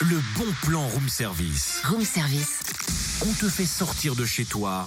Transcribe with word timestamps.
Le 0.00 0.20
bon 0.36 0.46
plan 0.62 0.86
room 0.88 1.08
service. 1.08 1.80
Room 1.84 2.04
service. 2.04 2.60
On 3.22 3.32
te 3.32 3.48
fait 3.48 3.66
sortir 3.66 4.14
de 4.16 4.24
chez 4.24 4.44
toi 4.44 4.86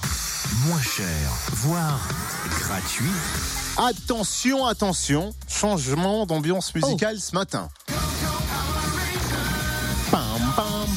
moins 0.66 0.82
cher, 0.82 1.06
voire 1.54 2.00
gratuit. 2.60 3.12
Attention, 3.78 4.66
attention, 4.66 5.34
changement 5.48 6.26
d'ambiance 6.26 6.74
musicale 6.76 7.20
ce 7.20 7.34
matin. 7.36 7.70
Pam, 10.12 10.54
pam. 10.56 10.88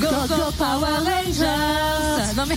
Go, 0.00 0.06
go 0.28 0.50
Power 0.56 0.96
Rangers 1.04 2.34
Non 2.36 2.46
mais 2.46 2.56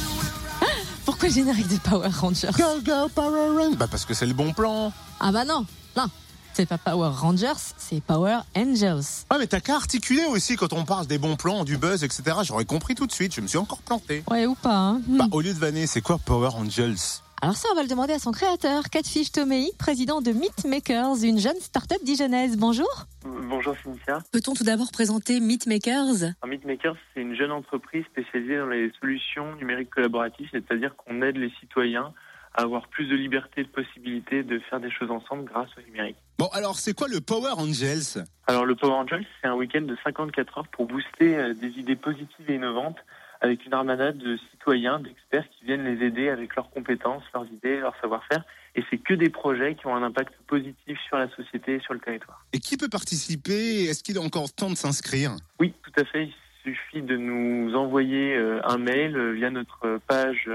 pourquoi 1.06 1.28
le 1.28 1.34
générique 1.34 1.68
des 1.68 1.80
Power 1.80 2.08
Rangers? 2.10 2.50
Go, 2.58 2.80
go, 2.86 3.10
Power 3.14 3.50
Rangers 3.58 3.76
Bah 3.76 3.88
parce 3.90 4.06
que 4.06 4.14
c'est 4.14 4.26
le 4.26 4.34
bon 4.34 4.54
plan. 4.54 4.94
Ah 5.20 5.32
bah 5.32 5.44
non, 5.46 5.66
non, 5.98 6.06
c'est 6.54 6.68
pas 6.68 6.78
Power 6.78 7.10
Rangers, 7.16 7.74
c'est 7.78 8.02
Power 8.02 8.40
Angels. 8.56 9.26
Ah 9.30 9.38
mais 9.40 9.48
t'as 9.48 9.60
qu'à 9.60 9.76
articuler 9.76 10.26
aussi 10.26 10.56
quand 10.56 10.74
on 10.74 10.86
parle 10.86 11.08
des 11.08 11.18
bons 11.18 11.36
plans, 11.36 11.64
du 11.64 11.78
buzz, 11.78 12.04
etc. 12.04 12.24
J'aurais 12.44 12.66
compris 12.66 12.96
tout 12.96 13.08
de 13.08 13.12
suite, 13.12 13.34
je 13.34 13.42
me 13.42 13.48
suis 13.48 13.58
encore 13.58 13.82
planté. 13.82 14.24
Ouais 14.30 14.46
ou 14.46 14.56
pas 14.56 14.76
hein 14.76 15.02
Bah 15.08 15.26
au 15.32 15.42
lieu 15.42 15.54
de 15.54 15.60
vanner, 15.60 15.88
c'est 15.88 16.02
quoi 16.02 16.20
Power 16.24 16.50
Angels? 16.56 17.22
Alors 17.42 17.58
ça, 17.58 17.68
on 17.74 17.76
va 17.76 17.82
le 17.82 17.90
demander 17.90 18.14
à 18.14 18.20
son 18.20 18.32
créateur, 18.32 18.84
Catfish 18.90 19.32
Tomei, 19.34 19.70
président 19.78 20.22
de 20.22 20.32
Meat 20.32 20.64
Makers, 20.66 21.24
une 21.24 21.40
jeune 21.40 21.60
start-up 21.60 22.02
dijonnaise. 22.04 22.56
Bonjour. 22.56 22.88
Bonjour 23.26 23.76
Cynthia. 23.84 24.20
Peut-on 24.32 24.54
tout 24.54 24.64
d'abord 24.64 24.92
présenter 24.94 25.42
Meat 25.42 25.68
Makers 25.68 26.24
Alors, 26.24 26.48
Meatmakers, 26.48 26.96
c'est 27.14 27.22
une 27.22 27.36
jeune 27.36 27.52
entreprise 27.52 28.06
spécialisée 28.06 28.58
dans 28.58 28.68
les 28.68 28.92
solutions 29.02 29.56
numériques 29.56 29.90
collaboratives, 29.90 30.48
c'est-à-dire 30.54 30.96
qu'on 30.96 31.22
aide 31.22 31.36
les 31.36 31.52
citoyens 31.60 32.14
avoir 32.54 32.88
plus 32.88 33.06
de 33.06 33.16
liberté 33.16 33.64
de 33.64 33.68
possibilités 33.68 34.44
de 34.44 34.60
faire 34.60 34.80
des 34.80 34.92
choses 34.92 35.12
ensemble 35.12 35.46
grâce 35.46 35.70
au 35.78 35.82
numérique. 35.82 36.18
Bon 36.38 36.48
alors 36.54 36.78
c'est 36.78 36.94
quoi 36.94 37.08
le 37.08 37.22
Power 37.22 37.54
Angels? 37.58 38.24
Alors 38.48 38.66
le 38.66 38.76
Power 38.76 38.94
Angels, 38.94 39.26
c'est 39.42 39.48
un 39.48 39.56
week-end 39.56 39.82
de 39.82 39.98
54 40.04 40.58
heures 40.58 40.68
pour 40.68 40.86
booster 40.86 41.38
euh, 41.38 41.54
des 41.54 41.70
idées 41.80 41.96
positives 41.96 42.50
et 42.50 42.56
innovantes 42.56 43.00
avec 43.44 43.66
une 43.66 43.74
armada 43.74 44.14
de 44.14 44.38
citoyens, 44.52 45.00
d'experts 45.00 45.46
qui 45.50 45.66
viennent 45.66 45.84
les 45.84 46.06
aider 46.06 46.30
avec 46.30 46.56
leurs 46.56 46.70
compétences, 46.70 47.24
leurs 47.34 47.46
idées, 47.48 47.78
leur 47.78 47.94
savoir-faire. 48.00 48.44
Et 48.76 48.84
c'est 48.90 48.98
que 48.98 49.14
des 49.14 49.30
projets 49.30 49.76
qui 49.76 49.86
ont 49.86 49.96
un 49.96 50.02
impact 50.02 50.34
positif 50.48 50.98
sur 51.08 51.18
la 51.18 51.30
société 51.36 51.76
et 51.76 51.80
sur 51.82 51.94
le 51.94 52.00
territoire. 52.00 52.46
Et 52.54 52.60
qui 52.60 52.78
peut 52.78 52.88
participer? 52.88 53.84
Est-ce 53.84 54.02
qu'il 54.02 54.16
est 54.16 54.26
encore 54.26 54.54
temps 54.54 54.70
de 54.70 54.76
s'inscrire? 54.76 55.36
Oui, 55.60 55.74
tout 55.84 55.92
à 56.00 56.06
fait. 56.06 56.30
Il 56.66 56.74
suffit 56.74 57.02
de 57.02 57.18
nous 57.18 57.76
envoyer 57.76 58.34
euh, 58.38 58.62
un 58.64 58.78
mail 58.78 59.18
euh, 59.18 59.34
via 59.34 59.50
notre 59.50 60.00
page 60.08 60.50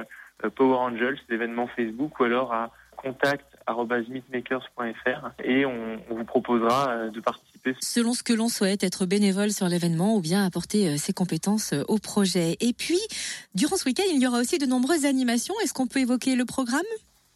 Power 0.54 0.78
Angels, 0.78 1.18
l'événement 1.28 1.66
Facebook, 1.68 2.18
ou 2.20 2.24
alors 2.24 2.52
à 2.52 2.70
contact@meetmakers.fr 2.96 5.30
et 5.44 5.66
on, 5.66 6.00
on 6.10 6.14
vous 6.14 6.24
proposera 6.24 6.90
euh, 6.90 7.10
de 7.10 7.20
participer. 7.20 7.76
Selon 7.80 8.12
ce 8.12 8.22
que 8.22 8.32
l'on 8.32 8.48
souhaite, 8.48 8.82
être 8.82 9.06
bénévole 9.06 9.50
sur 9.50 9.68
l'événement 9.68 10.16
ou 10.16 10.20
bien 10.20 10.44
apporter 10.44 10.88
euh, 10.88 10.96
ses 10.96 11.12
compétences 11.12 11.72
euh, 11.72 11.82
au 11.88 11.98
projet. 11.98 12.56
Et 12.60 12.72
puis, 12.72 12.98
durant 13.54 13.76
ce 13.76 13.84
week-end, 13.84 14.04
il 14.12 14.20
y 14.20 14.26
aura 14.26 14.40
aussi 14.40 14.58
de 14.58 14.66
nombreuses 14.66 15.04
animations. 15.04 15.54
Est-ce 15.62 15.74
qu'on 15.74 15.86
peut 15.86 16.00
évoquer 16.00 16.34
le 16.34 16.44
programme? 16.44 16.80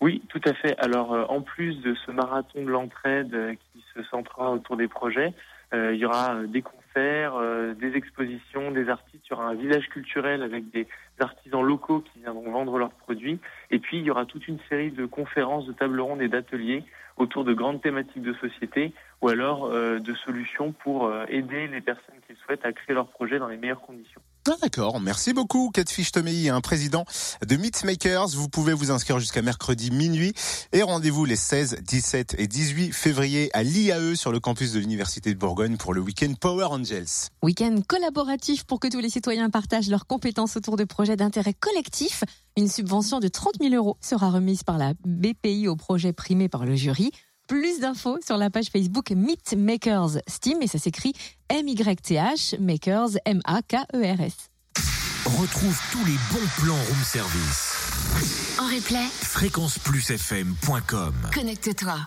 Oui, 0.00 0.20
tout 0.28 0.40
à 0.44 0.52
fait. 0.52 0.76
Alors, 0.78 1.12
euh, 1.12 1.24
en 1.28 1.42
plus 1.42 1.76
de 1.76 1.94
ce 2.04 2.10
marathon 2.10 2.64
de 2.64 2.70
l'entraide 2.70 3.32
euh, 3.34 3.54
qui 3.54 3.84
se 3.94 4.02
centrera 4.10 4.50
autour 4.50 4.76
des 4.76 4.88
projets, 4.88 5.32
euh, 5.74 5.94
il 5.94 6.00
y 6.00 6.04
aura 6.04 6.34
euh, 6.34 6.46
des 6.48 6.62
concerts, 6.92 7.36
euh, 7.36 7.74
des 7.74 7.96
expositions, 7.96 8.70
des 8.70 8.88
artistes. 8.88 9.24
Il 9.26 9.30
y 9.30 9.32
aura 9.32 9.48
un 9.48 9.54
village 9.54 9.88
culturel 9.88 10.42
avec 10.42 10.70
des 10.70 10.86
artisans 11.20 11.62
locaux 11.62 12.00
qui 12.00 12.20
viendront 12.20 12.50
vendre 12.50 12.78
leurs 12.78 12.92
produits. 12.92 13.38
Et 13.70 13.78
puis, 13.78 13.98
il 13.98 14.04
y 14.04 14.10
aura 14.10 14.26
toute 14.26 14.48
une 14.48 14.58
série 14.68 14.90
de 14.90 15.06
conférences, 15.06 15.66
de 15.66 15.72
tables 15.72 16.00
rondes 16.00 16.22
et 16.22 16.28
d'ateliers 16.28 16.84
autour 17.16 17.44
de 17.44 17.52
grandes 17.52 17.82
thématiques 17.82 18.22
de 18.22 18.32
société 18.34 18.92
ou 19.20 19.28
alors 19.28 19.66
euh, 19.66 19.98
de 19.98 20.14
solutions 20.14 20.72
pour 20.72 21.06
euh, 21.06 21.24
aider 21.28 21.68
les 21.68 21.80
personnes 21.80 22.16
qui 22.26 22.34
souhaitent 22.36 22.64
à 22.64 22.72
créer 22.72 22.94
leurs 22.94 23.08
projets 23.08 23.38
dans 23.38 23.48
les 23.48 23.58
meilleures 23.58 23.82
conditions. 23.82 24.22
Ah, 24.50 24.56
D'accord, 24.60 25.00
merci 25.00 25.32
beaucoup 25.32 25.70
Catfish 25.70 26.10
Tomei, 26.10 26.48
un 26.48 26.60
président 26.60 27.04
de 27.46 27.56
Meatmakers. 27.56 28.30
Vous 28.30 28.48
pouvez 28.48 28.72
vous 28.72 28.90
inscrire 28.90 29.20
jusqu'à 29.20 29.40
mercredi 29.40 29.92
minuit 29.92 30.32
et 30.72 30.82
rendez-vous 30.82 31.24
les 31.24 31.36
16, 31.36 31.76
17 31.80 32.34
et 32.38 32.48
18 32.48 32.92
février 32.92 33.50
à 33.52 33.62
l'IAE 33.62 34.16
sur 34.16 34.32
le 34.32 34.40
campus 34.40 34.72
de 34.72 34.80
l'Université 34.80 35.32
de 35.32 35.38
Bourgogne 35.38 35.76
pour 35.76 35.94
le 35.94 36.00
week-end 36.00 36.32
Power 36.40 36.64
Angels. 36.64 37.30
Week-end 37.44 37.82
collaboratif 37.86 38.64
pour 38.64 38.80
que 38.80 38.88
tous 38.88 38.98
les 38.98 39.10
citoyens 39.10 39.48
partagent 39.48 39.88
leurs 39.88 40.08
compétences 40.08 40.56
autour 40.56 40.76
de 40.76 40.84
projets 40.84 41.16
d'intérêt 41.16 41.54
collectif. 41.54 42.24
Une 42.56 42.68
subvention 42.68 43.20
de 43.20 43.28
30 43.28 43.54
000 43.60 43.74
euros 43.74 43.96
sera 44.00 44.28
remise 44.28 44.64
par 44.64 44.76
la 44.76 44.94
BPI 45.04 45.68
au 45.68 45.76
projet 45.76 46.12
primé 46.12 46.48
par 46.48 46.66
le 46.66 46.74
jury. 46.74 47.12
Plus 47.52 47.80
d'infos 47.80 48.18
sur 48.24 48.38
la 48.38 48.48
page 48.48 48.68
Facebook 48.72 49.10
Meet 49.10 49.56
Makers 49.58 50.22
Steam 50.26 50.62
et 50.62 50.66
ça 50.66 50.78
s'écrit 50.78 51.12
M-Y-T-H 51.50 52.54
Makers 52.58 53.10
M-A-K-E-R-S. 53.26 54.32
Retrouve 55.26 55.78
tous 55.92 56.02
les 56.06 56.16
bons 56.32 56.48
plans 56.62 56.72
room 56.72 57.04
service. 57.04 58.56
En 58.58 58.74
replay, 58.74 59.04
Fréquenceplusfm.com 59.20 61.14
connecte-toi. 61.34 61.98